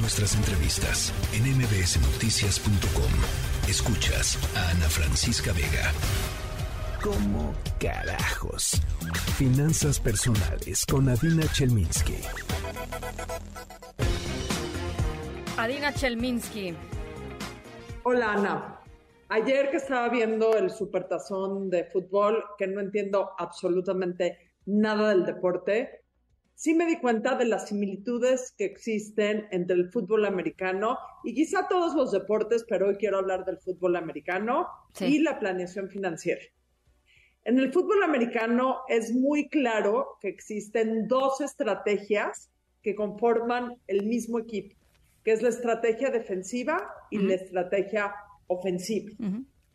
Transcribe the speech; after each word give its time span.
Nuestras 0.00 0.36
entrevistas 0.36 1.12
en 1.32 1.42
mbsnoticias.com. 1.58 3.10
Escuchas 3.68 4.38
a 4.56 4.70
Ana 4.70 4.88
Francisca 4.88 5.52
Vega. 5.52 5.92
¿Cómo 7.02 7.52
carajos? 7.80 8.80
Finanzas 9.36 9.98
personales 9.98 10.86
con 10.86 11.08
Adina 11.08 11.46
Chelminsky. 11.52 12.18
Adina 15.56 15.92
Chelminsky. 15.92 16.76
Hola 18.04 18.34
Ana. 18.34 18.80
Ayer 19.30 19.70
que 19.70 19.78
estaba 19.78 20.08
viendo 20.10 20.56
el 20.56 20.70
supertazón 20.70 21.70
de 21.70 21.84
fútbol, 21.84 22.44
que 22.56 22.68
no 22.68 22.80
entiendo 22.80 23.32
absolutamente 23.36 24.52
nada 24.64 25.10
del 25.10 25.26
deporte, 25.26 26.04
sí 26.58 26.74
me 26.74 26.86
di 26.86 26.96
cuenta 26.96 27.36
de 27.36 27.44
las 27.44 27.68
similitudes 27.68 28.52
que 28.58 28.64
existen 28.64 29.46
entre 29.52 29.76
el 29.76 29.92
fútbol 29.92 30.24
americano 30.24 30.98
y 31.22 31.32
quizá 31.32 31.68
todos 31.68 31.94
los 31.94 32.10
deportes, 32.10 32.64
pero 32.68 32.88
hoy 32.88 32.96
quiero 32.96 33.18
hablar 33.18 33.44
del 33.44 33.58
fútbol 33.58 33.94
americano 33.94 34.66
y 34.98 35.20
la 35.20 35.38
planeación 35.38 35.88
financiera. 35.88 36.42
En 37.44 37.60
el 37.60 37.72
fútbol 37.72 38.02
americano 38.02 38.78
es 38.88 39.14
muy 39.14 39.48
claro 39.48 40.18
que 40.20 40.26
existen 40.26 41.06
dos 41.06 41.40
estrategias 41.40 42.50
que 42.82 42.96
conforman 42.96 43.76
el 43.86 44.04
mismo 44.04 44.40
equipo, 44.40 44.74
que 45.22 45.30
es 45.30 45.42
la 45.42 45.50
estrategia 45.50 46.10
defensiva 46.10 46.90
y 47.08 47.18
la 47.18 47.34
estrategia 47.34 48.12
ofensiva. 48.48 49.12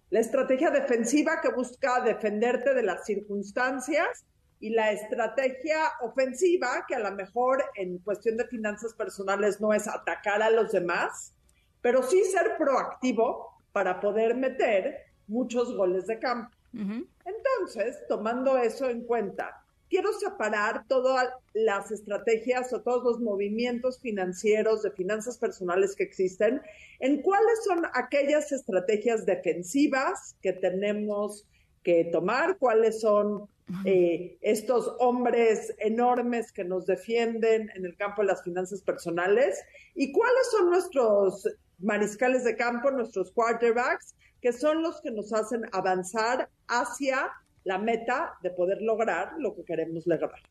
La 0.09 0.19
estrategia 0.19 0.69
defensiva 0.69 1.39
que 1.41 1.53
busca 1.53 2.03
defenderte 2.03 2.73
de 2.73 2.83
las 2.83 3.05
circunstancias 3.05 4.25
y 4.63 4.69
la 4.69 4.93
estrategia 4.93 5.91
ofensiva, 5.99 6.85
que 6.87 6.95
a 6.95 6.99
lo 6.99 7.11
mejor 7.11 7.61
en 7.75 7.97
cuestión 7.97 8.37
de 8.37 8.47
finanzas 8.47 8.93
personales 8.93 9.59
no 9.59 9.73
es 9.73 9.89
atacar 9.89 10.41
a 10.41 10.49
los 10.49 10.71
demás, 10.71 11.33
pero 11.81 12.01
sí 12.01 12.23
ser 12.23 12.55
proactivo 12.57 13.57
para 13.73 13.99
poder 13.99 14.35
meter 14.35 14.99
muchos 15.27 15.75
goles 15.75 16.07
de 16.07 16.17
campo. 16.17 16.55
Entonces, 16.71 18.07
tomando 18.07 18.57
eso 18.57 18.89
en 18.89 19.03
cuenta, 19.03 19.61
quiero 19.89 20.13
separar 20.13 20.87
todas 20.87 21.27
las 21.53 21.91
estrategias 21.91 22.71
o 22.71 22.81
todos 22.81 23.03
los 23.03 23.19
movimientos 23.19 23.99
financieros 23.99 24.81
de 24.81 24.91
finanzas 24.91 25.37
personales 25.37 25.93
que 25.93 26.03
existen 26.03 26.61
en 27.01 27.21
cuáles 27.21 27.65
son 27.65 27.83
aquellas 27.95 28.53
estrategias 28.53 29.25
defensivas 29.25 30.37
que 30.41 30.53
tenemos 30.53 31.45
que 31.83 32.05
tomar, 32.05 32.57
cuáles 32.57 33.01
son 33.01 33.47
eh, 33.85 34.37
estos 34.41 34.95
hombres 34.99 35.73
enormes 35.79 36.51
que 36.51 36.63
nos 36.63 36.85
defienden 36.85 37.69
en 37.75 37.85
el 37.85 37.95
campo 37.95 38.21
de 38.21 38.27
las 38.27 38.43
finanzas 38.43 38.81
personales 38.81 39.63
y 39.95 40.11
cuáles 40.11 40.51
son 40.51 40.69
nuestros 40.69 41.47
mariscales 41.79 42.43
de 42.43 42.55
campo, 42.55 42.91
nuestros 42.91 43.31
quarterbacks, 43.31 44.15
que 44.41 44.51
son 44.51 44.81
los 44.81 45.01
que 45.01 45.11
nos 45.11 45.31
hacen 45.33 45.63
avanzar 45.71 46.49
hacia 46.67 47.31
la 47.63 47.77
meta 47.77 48.33
de 48.41 48.51
poder 48.51 48.81
lograr 48.81 49.33
lo 49.37 49.55
que 49.55 49.63
queremos 49.63 50.05
lograr. 50.05 50.41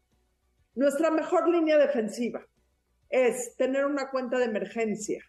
Nuestra 0.75 1.11
mejor 1.11 1.49
línea 1.49 1.77
defensiva 1.77 2.43
es 3.11 3.55
tener 3.57 3.85
una 3.85 4.11
cuenta 4.11 4.39
de 4.39 4.47
emergencia. 4.47 5.23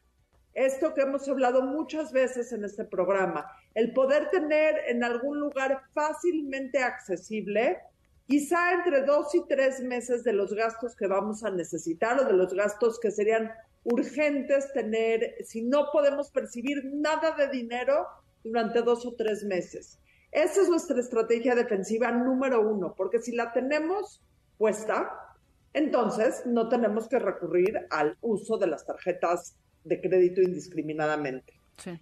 Esto 0.54 0.94
que 0.94 1.02
hemos 1.02 1.28
hablado 1.28 1.64
muchas 1.64 2.12
veces 2.12 2.54
en 2.54 2.64
este 2.64 2.86
programa, 2.86 3.46
el 3.74 3.92
poder 3.92 4.30
tener 4.30 4.76
en 4.88 5.04
algún 5.04 5.40
lugar 5.40 5.82
fácilmente 5.94 6.78
accesible, 6.78 7.80
quizá 8.28 8.74
entre 8.74 9.02
dos 9.02 9.34
y 9.34 9.44
tres 9.48 9.82
meses 9.82 10.24
de 10.24 10.34
los 10.34 10.54
gastos 10.54 10.96
que 10.96 11.08
vamos 11.08 11.44
a 11.44 11.50
necesitar 11.50 12.20
o 12.20 12.26
de 12.26 12.34
los 12.34 12.54
gastos 12.54 13.00
que 13.00 13.10
serían 13.10 13.52
urgentes 13.84 14.72
tener 14.74 15.36
si 15.44 15.64
no 15.64 15.88
podemos 15.92 16.30
percibir 16.30 16.84
nada 16.86 17.32
de 17.32 17.48
dinero 17.50 18.06
durante 18.44 18.82
dos 18.84 19.06
o 19.08 19.16
tres 19.16 19.44
meses. 19.44 20.00
Esa 20.32 20.62
es 20.62 20.70
nuestra 20.70 21.00
estrategia 21.00 21.56
defensiva 21.56 22.12
número 22.12 22.62
uno, 22.62 22.94
porque 22.96 23.20
si 23.20 23.36
la 23.36 23.52
tenemos 23.54 24.24
puesta, 24.58 25.12
entonces 25.74 26.44
no 26.46 26.70
tenemos 26.70 27.08
que 27.08 27.20
recurrir 27.20 27.88
al 27.90 28.18
uso 28.22 28.58
de 28.58 28.68
las 28.68 28.86
tarjetas 28.86 29.58
de 29.84 30.02
crédito 30.02 30.42
indiscriminadamente. 30.42 31.54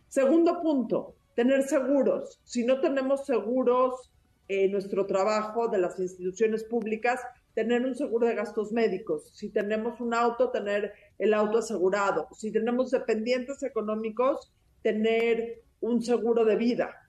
Segundo 0.07 0.61
punto, 0.61 1.15
tener 1.35 1.63
seguros. 1.63 2.39
Si 2.43 2.65
no 2.65 2.81
tenemos 2.81 3.25
seguros 3.25 4.11
en 4.47 4.71
nuestro 4.71 5.05
trabajo 5.05 5.67
de 5.69 5.77
las 5.77 5.99
instituciones 5.99 6.63
públicas, 6.63 7.19
tener 7.53 7.85
un 7.85 7.95
seguro 7.95 8.27
de 8.27 8.35
gastos 8.35 8.71
médicos. 8.71 9.31
Si 9.33 9.49
tenemos 9.49 9.99
un 10.01 10.13
auto, 10.13 10.51
tener 10.51 10.93
el 11.17 11.33
auto 11.33 11.59
asegurado. 11.59 12.27
Si 12.33 12.51
tenemos 12.51 12.91
dependientes 12.91 13.63
económicos, 13.63 14.51
tener 14.81 15.61
un 15.79 16.01
seguro 16.01 16.45
de 16.45 16.55
vida 16.55 17.01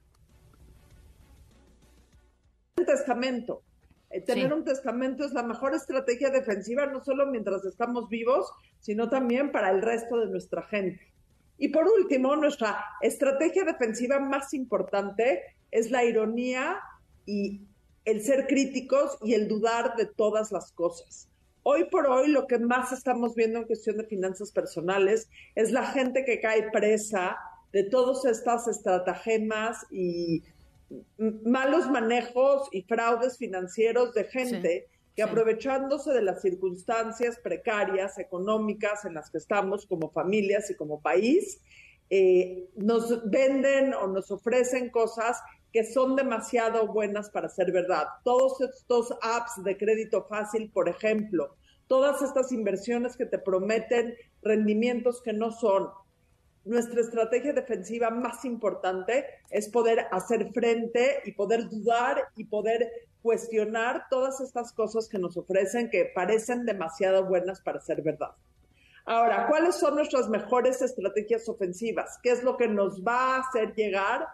testamento. 2.85 3.63
Eh, 4.13 4.21
tener 4.21 4.53
un 4.53 4.63
testamento 4.63 5.25
es 5.25 5.33
la 5.33 5.41
mejor 5.41 5.73
estrategia 5.73 6.29
defensiva, 6.29 6.85
no 6.85 7.03
solo 7.03 7.25
mientras 7.25 7.65
estamos 7.65 8.09
vivos, 8.09 8.45
sino 8.79 9.09
también 9.09 9.51
para 9.51 9.71
el 9.71 9.81
resto 9.81 10.19
de 10.19 10.27
nuestra 10.27 10.61
gente. 10.61 11.11
Y 11.57 11.69
por 11.69 11.87
último, 11.87 12.35
nuestra 12.35 12.85
estrategia 13.01 13.63
defensiva 13.63 14.19
más 14.19 14.53
importante 14.53 15.41
es 15.71 15.89
la 15.89 16.03
ironía 16.03 16.79
y 17.25 17.61
el 18.05 18.21
ser 18.21 18.45
críticos 18.45 19.17
y 19.23 19.33
el 19.33 19.47
dudar 19.47 19.95
de 19.95 20.05
todas 20.05 20.51
las 20.51 20.71
cosas. 20.73 21.27
Hoy 21.63 21.85
por 21.85 22.05
hoy 22.05 22.27
lo 22.27 22.45
que 22.45 22.59
más 22.59 22.91
estamos 22.91 23.33
viendo 23.33 23.57
en 23.57 23.65
cuestión 23.65 23.97
de 23.97 24.05
finanzas 24.05 24.51
personales 24.51 25.27
es 25.55 25.71
la 25.71 25.87
gente 25.87 26.23
que 26.23 26.39
cae 26.39 26.69
presa 26.71 27.37
de 27.71 27.83
todas 27.85 28.25
estas 28.25 28.67
estratagemas 28.67 29.87
y 29.89 30.43
malos 31.17 31.89
manejos 31.89 32.67
y 32.71 32.83
fraudes 32.83 33.37
financieros 33.37 34.13
de 34.13 34.25
gente 34.25 34.87
que 35.15 35.23
aprovechándose 35.23 36.11
de 36.11 36.23
las 36.23 36.41
circunstancias 36.41 37.37
precarias, 37.43 38.17
económicas 38.17 39.05
en 39.05 39.13
las 39.13 39.29
que 39.29 39.37
estamos 39.37 39.85
como 39.85 40.09
familias 40.09 40.71
y 40.71 40.75
como 40.75 41.01
país, 41.01 41.61
eh, 42.09 42.69
nos 42.75 43.29
venden 43.29 43.93
o 43.93 44.07
nos 44.07 44.31
ofrecen 44.31 44.89
cosas 44.89 45.39
que 45.71 45.83
son 45.83 46.15
demasiado 46.15 46.87
buenas 46.87 47.29
para 47.29 47.49
ser 47.49 47.71
verdad. 47.71 48.05
Todos 48.23 48.61
estos 48.61 49.11
apps 49.21 49.63
de 49.63 49.77
crédito 49.77 50.25
fácil, 50.29 50.69
por 50.71 50.89
ejemplo, 50.89 51.55
todas 51.87 52.21
estas 52.21 52.51
inversiones 52.51 53.17
que 53.17 53.25
te 53.25 53.39
prometen 53.39 54.15
rendimientos 54.41 55.21
que 55.21 55.33
no 55.33 55.51
son, 55.51 55.89
nuestra 56.65 57.01
estrategia 57.01 57.53
defensiva 57.53 58.09
más 58.09 58.45
importante 58.45 59.25
es 59.49 59.69
poder 59.69 60.07
hacer 60.11 60.51
frente 60.53 61.21
y 61.25 61.33
poder 61.33 61.67
dudar 61.69 62.29
y 62.35 62.45
poder 62.45 62.91
cuestionar 63.21 64.05
todas 64.09 64.39
estas 64.41 64.71
cosas 64.73 65.07
que 65.07 65.19
nos 65.19 65.37
ofrecen 65.37 65.89
que 65.89 66.11
parecen 66.13 66.65
demasiado 66.65 67.25
buenas 67.25 67.61
para 67.61 67.79
ser 67.79 68.01
verdad. 68.01 68.31
Ahora, 69.05 69.47
¿cuáles 69.47 69.75
son 69.75 69.95
nuestras 69.95 70.29
mejores 70.29 70.81
estrategias 70.81 71.47
ofensivas? 71.49 72.17
¿Qué 72.23 72.31
es 72.31 72.43
lo 72.43 72.55
que 72.55 72.69
nos 72.69 73.03
va 73.03 73.35
a 73.35 73.39
hacer 73.39 73.73
llegar 73.75 74.27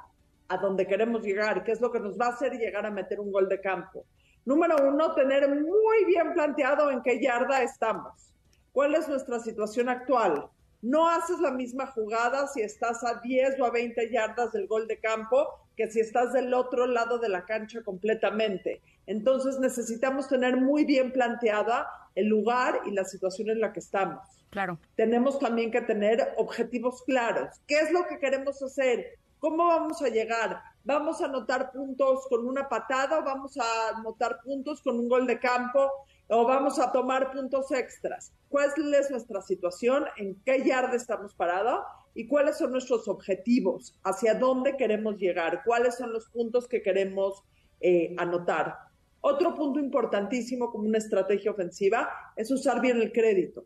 a 0.48 0.58
donde 0.58 0.86
queremos 0.86 1.24
llegar? 1.24 1.64
¿Qué 1.64 1.72
es 1.72 1.82
lo 1.82 1.92
que 1.92 2.00
nos 2.00 2.20
va 2.20 2.28
a 2.28 2.30
hacer 2.30 2.54
llegar 2.54 2.86
a 2.86 2.92
meter 2.92 3.20
un 3.20 3.32
gol 3.32 3.50
de 3.50 3.60
campo? 3.60 4.06
Número 4.46 4.76
uno, 4.88 5.14
tener 5.16 5.50
muy 5.50 6.06
bien 6.06 6.34
planteado 6.34 6.92
en 6.92 7.02
qué 7.02 7.20
yarda 7.20 7.64
estamos. 7.64 8.34
¿Cuál 8.72 8.94
es 8.94 9.08
nuestra 9.08 9.40
situación 9.40 9.90
actual? 9.90 10.50
No 10.82 11.10
haces 11.10 11.40
la 11.40 11.52
misma 11.52 11.88
jugada 11.88 12.48
si 12.48 12.62
estás 12.62 13.04
a 13.04 13.20
10 13.22 13.60
o 13.60 13.66
a 13.66 13.72
20 13.72 14.10
yardas 14.10 14.52
del 14.54 14.68
gol 14.68 14.88
de 14.88 14.98
campo 15.00 15.60
que 15.76 15.90
si 15.90 16.00
estás 16.00 16.34
del 16.34 16.54
otro 16.54 16.88
lado 16.88 17.20
de 17.20 17.30
la 17.30 17.46
cancha 17.46 17.82
completamente. 17.84 18.82
Entonces 19.06 19.60
necesitamos 19.60 20.28
tener 20.28 20.58
muy 20.58 20.86
bien 20.86 21.12
planteada 21.12 21.88
el 22.16 22.28
lugar 22.28 22.82
y 22.86 22.92
la 22.92 23.06
situación 23.06 23.50
en 23.50 23.62
la 23.62 23.74
que 23.74 23.80
estamos. 23.80 24.20
Claro. 24.50 24.80
Tenemos 24.96 25.40
también 25.40 25.72
que 25.72 25.82
tener 25.82 26.34
objetivos 26.38 27.04
claros. 27.04 27.60
¿Qué 27.68 27.80
es 27.80 27.92
lo 27.92 28.06
que 28.08 28.20
queremos 28.20 28.62
hacer? 28.62 29.18
¿Cómo 29.40 29.68
vamos 29.68 30.02
a 30.02 30.10
llegar? 30.10 30.62
¿Vamos 30.84 31.22
a 31.22 31.26
anotar 31.26 31.72
puntos 31.72 32.26
con 32.30 32.46
una 32.48 32.68
patada 32.68 33.20
o 33.20 33.24
vamos 33.24 33.58
a 33.58 33.98
anotar 33.98 34.40
puntos 34.44 34.82
con 34.82 35.00
un 35.00 35.10
gol 35.10 35.28
de 35.28 35.40
campo? 35.40 35.90
o 36.30 36.46
vamos 36.46 36.80
a 36.80 36.92
tomar 36.92 37.32
puntos 37.32 37.72
extras. 37.72 38.32
¿Cuál 38.50 38.72
es 38.94 39.10
nuestra 39.10 39.42
situación? 39.42 40.06
¿En 40.18 40.40
qué 40.46 40.64
yarda 40.64 40.96
estamos 40.96 41.34
parados? 41.34 41.84
¿Y 42.14 42.28
cuáles 42.28 42.58
son 42.58 42.72
nuestros 42.72 43.08
objetivos? 43.08 44.00
¿Hacia 44.04 44.36
dónde 44.36 44.78
queremos 44.78 45.18
llegar? 45.18 45.64
¿Cuáles 45.66 45.96
son 45.96 46.14
los 46.14 46.30
puntos 46.30 46.68
que 46.68 46.84
queremos 46.84 47.44
eh, 47.82 48.14
anotar? 48.18 48.78
Otro 49.22 49.56
punto 49.56 49.80
importantísimo 49.80 50.72
como 50.72 50.86
una 50.86 51.00
estrategia 51.00 51.52
ofensiva 51.52 52.10
es 52.36 52.52
usar 52.52 52.80
bien 52.80 53.02
el 53.02 53.12
crédito. 53.12 53.66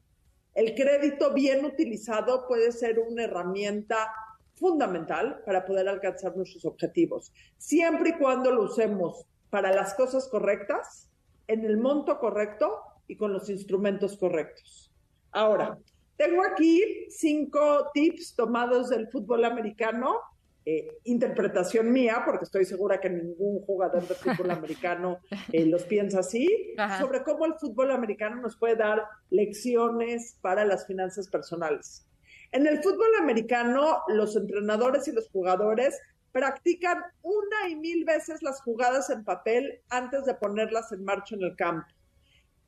El 0.55 0.73
crédito 0.73 1.33
bien 1.33 1.65
utilizado 1.65 2.47
puede 2.47 2.71
ser 2.71 2.99
una 2.99 3.23
herramienta 3.23 4.09
fundamental 4.55 5.41
para 5.45 5.65
poder 5.65 5.87
alcanzar 5.87 6.35
nuestros 6.35 6.65
objetivos, 6.65 7.33
siempre 7.57 8.11
y 8.11 8.17
cuando 8.17 8.51
lo 8.51 8.63
usemos 8.63 9.25
para 9.49 9.73
las 9.73 9.93
cosas 9.93 10.27
correctas 10.27 11.09
en 11.47 11.65
el 11.65 11.77
monto 11.77 12.19
correcto 12.19 12.79
y 13.07 13.17
con 13.17 13.33
los 13.33 13.49
instrumentos 13.49 14.17
correctos. 14.17 14.91
Ahora, 15.31 15.77
Tengo 16.15 16.43
aquí 16.43 17.07
cinco 17.09 17.89
tips 17.93 18.35
tomados 18.35 18.89
del 18.89 19.07
fútbol 19.07 19.45
americano, 19.45 20.19
eh, 20.65 20.87
interpretación 21.05 21.91
mía, 21.91 22.21
porque 22.25 22.45
estoy 22.45 22.65
segura 22.65 23.01
que 23.01 23.09
ningún 23.09 23.61
jugador 23.65 24.07
de 24.07 24.13
fútbol 24.13 24.51
americano 24.51 25.19
eh, 25.51 25.65
los 25.65 25.83
piensa 25.83 26.19
así, 26.19 26.75
sobre 26.99 27.23
cómo 27.23 27.45
el 27.45 27.55
fútbol 27.55 27.91
americano 27.91 28.41
nos 28.41 28.55
puede 28.57 28.75
dar 28.75 29.03
lecciones 29.31 30.37
para 30.41 30.65
las 30.65 30.85
finanzas 30.85 31.27
personales. 31.27 32.05
En 32.53 32.67
el 32.67 32.83
fútbol 32.83 33.15
americano, 33.19 34.03
los 34.09 34.35
entrenadores 34.35 35.07
y 35.07 35.11
los 35.11 35.27
jugadores 35.29 35.99
practican 36.31 36.99
una 37.23 37.67
y 37.67 37.75
mil 37.75 38.05
veces 38.05 38.43
las 38.43 38.61
jugadas 38.61 39.09
en 39.09 39.23
papel 39.23 39.81
antes 39.89 40.25
de 40.25 40.35
ponerlas 40.35 40.91
en 40.91 41.03
marcha 41.03 41.33
en 41.33 41.41
el 41.41 41.55
campo. 41.55 41.87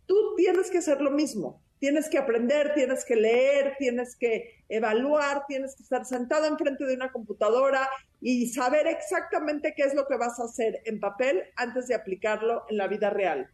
Tú 0.08 0.34
tienes 0.38 0.72
que 0.72 0.80
hacer 0.80 1.02
lo 1.02 1.12
mismo. 1.12 1.62
Tienes 1.78 2.10
que 2.10 2.18
aprender, 2.18 2.74
tienes 2.74 3.06
que 3.06 3.16
leer, 3.16 3.76
tienes 3.78 4.16
que 4.16 4.64
evaluar, 4.70 5.46
tienes 5.48 5.76
que 5.76 5.84
estar 5.84 6.04
sentado 6.04 6.48
enfrente 6.48 6.84
de 6.84 6.96
una 6.96 7.12
computadora 7.12 7.88
y 8.22 8.48
saber 8.48 8.88
exactamente 8.88 9.76
qué 9.78 9.84
es 9.84 9.94
lo 9.94 10.08
que 10.08 10.18
vas 10.18 10.40
a 10.40 10.46
hacer 10.46 10.81
en 10.86 11.00
papel 11.00 11.44
antes 11.58 11.88
de 11.88 11.94
aplicarlo 11.94 12.64
en 12.70 12.78
la 12.78 12.88
vida 12.88 13.12
real. 13.12 13.52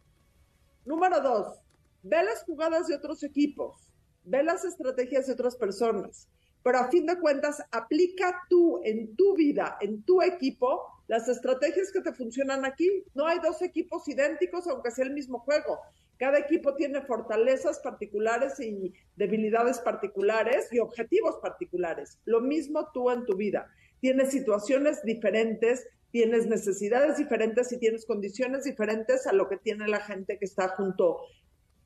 Número 0.86 1.20
dos, 1.20 1.60
ve 2.02 2.22
las 2.24 2.42
jugadas 2.44 2.86
de 2.86 2.94
otros 2.94 3.22
equipos 3.22 3.92
ve 4.24 4.42
las 4.42 4.64
estrategias 4.64 5.26
de 5.26 5.32
otras 5.32 5.56
personas, 5.56 6.28
pero 6.62 6.78
a 6.78 6.88
fin 6.88 7.06
de 7.06 7.18
cuentas 7.18 7.62
aplica 7.70 8.42
tú 8.48 8.80
en 8.84 9.16
tu 9.16 9.34
vida, 9.34 9.76
en 9.80 10.02
tu 10.04 10.22
equipo, 10.22 10.86
las 11.08 11.28
estrategias 11.28 11.90
que 11.92 12.00
te 12.00 12.12
funcionan 12.12 12.64
aquí. 12.64 13.04
No 13.14 13.26
hay 13.26 13.38
dos 13.40 13.62
equipos 13.62 14.06
idénticos 14.08 14.66
aunque 14.68 14.90
sea 14.90 15.04
el 15.04 15.12
mismo 15.12 15.40
juego. 15.40 15.78
Cada 16.18 16.38
equipo 16.38 16.74
tiene 16.74 17.02
fortalezas 17.02 17.80
particulares 17.80 18.60
y 18.60 18.94
debilidades 19.16 19.80
particulares 19.80 20.72
y 20.72 20.78
objetivos 20.78 21.36
particulares. 21.42 22.18
Lo 22.24 22.40
mismo 22.40 22.88
tú 22.94 23.10
en 23.10 23.26
tu 23.26 23.36
vida. 23.36 23.68
Tienes 24.00 24.30
situaciones 24.30 25.02
diferentes, 25.02 25.86
tienes 26.12 26.46
necesidades 26.46 27.16
diferentes 27.16 27.72
y 27.72 27.78
tienes 27.78 28.06
condiciones 28.06 28.64
diferentes 28.64 29.26
a 29.26 29.32
lo 29.32 29.48
que 29.48 29.56
tiene 29.56 29.88
la 29.88 30.00
gente 30.00 30.38
que 30.38 30.44
está 30.44 30.68
junto 30.68 31.18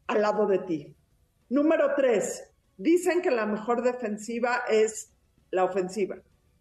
al 0.06 0.20
lado 0.20 0.46
de 0.46 0.58
ti. 0.58 0.96
Número 1.48 1.92
tres, 1.96 2.50
dicen 2.76 3.22
que 3.22 3.30
la 3.30 3.46
mejor 3.46 3.82
defensiva 3.82 4.62
es 4.68 5.12
la 5.50 5.64
ofensiva. 5.64 6.16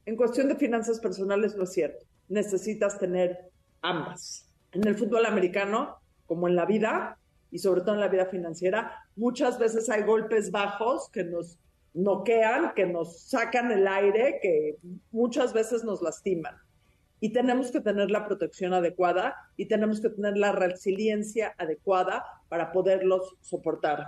En 0.06 0.16
cuestión 0.16 0.48
de 0.48 0.56
finanzas 0.56 1.00
personales 1.00 1.56
no 1.56 1.64
es 1.64 1.74
cierto. 1.74 2.06
Necesitas 2.30 3.00
tener 3.00 3.50
ambas. 3.82 4.48
En 4.72 4.86
el 4.88 4.96
fútbol 4.96 5.26
americano, 5.26 5.98
como 6.28 6.48
en 6.48 6.56
la 6.56 6.66
vida, 6.66 7.18
y 7.50 7.60
sobre 7.60 7.82
todo 7.82 7.96
en 7.96 8.02
la 8.02 8.10
vida 8.10 8.26
financiera, 8.26 8.92
muchas 9.16 9.58
veces 9.58 9.90
hay 9.90 10.04
golpes 10.04 10.52
bajos 10.52 11.10
que 11.10 11.24
nos 11.24 11.58
noquean, 11.94 12.74
que 12.76 12.86
nos 12.86 13.22
sacan 13.22 13.72
el 13.72 13.88
aire, 13.88 14.40
que 14.42 14.76
muchas 15.12 15.54
veces 15.54 15.84
nos 15.84 16.02
lastiman. 16.02 16.56
Y 17.22 17.32
tenemos 17.32 17.72
que 17.72 17.80
tener 17.80 18.12
la 18.12 18.28
protección 18.28 18.74
adecuada 18.74 19.36
y 19.56 19.68
tenemos 19.68 20.02
que 20.02 20.10
tener 20.10 20.38
la 20.38 20.52
resiliencia 20.52 21.56
adecuada 21.58 22.24
para 22.50 22.72
poderlos 22.72 23.38
soportar. 23.42 24.06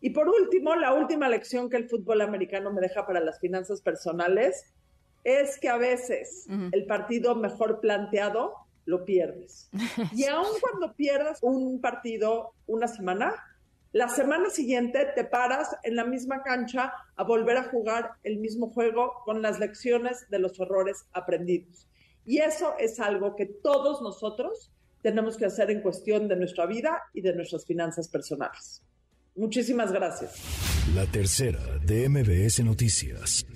Y 0.00 0.10
por 0.10 0.28
último, 0.28 0.74
la 0.76 0.94
última 0.94 1.28
lección 1.28 1.68
que 1.68 1.76
el 1.76 1.88
fútbol 1.88 2.20
americano 2.20 2.72
me 2.72 2.80
deja 2.80 3.06
para 3.06 3.20
las 3.20 3.40
finanzas 3.40 3.80
personales 3.80 4.72
es 5.24 5.58
que 5.58 5.68
a 5.68 5.76
veces 5.76 6.46
el 6.72 6.86
partido 6.86 7.34
mejor 7.34 7.80
planteado 7.80 8.54
lo 8.84 9.04
pierdes. 9.04 9.68
Y 10.14 10.24
aun 10.24 10.46
cuando 10.60 10.94
pierdas 10.94 11.38
un 11.42 11.80
partido 11.80 12.54
una 12.66 12.88
semana, 12.88 13.34
la 13.92 14.08
semana 14.08 14.50
siguiente 14.50 15.06
te 15.14 15.24
paras 15.24 15.76
en 15.82 15.96
la 15.96 16.04
misma 16.04 16.42
cancha 16.42 16.92
a 17.16 17.24
volver 17.24 17.56
a 17.56 17.64
jugar 17.64 18.12
el 18.22 18.38
mismo 18.38 18.70
juego 18.70 19.12
con 19.24 19.42
las 19.42 19.58
lecciones 19.58 20.28
de 20.30 20.38
los 20.38 20.58
errores 20.60 21.06
aprendidos. 21.12 21.88
Y 22.24 22.38
eso 22.38 22.74
es 22.78 23.00
algo 23.00 23.34
que 23.34 23.46
todos 23.46 24.02
nosotros 24.02 24.70
tenemos 25.02 25.36
que 25.36 25.46
hacer 25.46 25.70
en 25.70 25.80
cuestión 25.80 26.28
de 26.28 26.36
nuestra 26.36 26.66
vida 26.66 27.02
y 27.14 27.22
de 27.22 27.34
nuestras 27.34 27.64
finanzas 27.64 28.08
personales. 28.08 28.82
Muchísimas 29.38 29.92
gracias. 29.92 30.32
La 30.94 31.06
tercera 31.06 31.60
de 31.86 32.08
MBS 32.08 32.64
Noticias. 32.64 33.46